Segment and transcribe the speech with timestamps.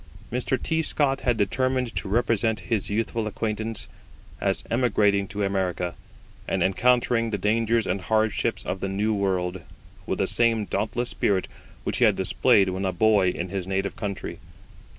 [0.31, 0.59] Mr.
[0.59, 0.81] T.
[0.81, 3.87] Scott had determined to represent his youthful acquaintance
[4.39, 5.93] as emigrating to America,
[6.47, 9.61] and encountering the dangers and hardships of the New World,
[10.07, 11.47] with the same dauntless spirit
[11.83, 14.39] which he had displayed when a boy in his native country.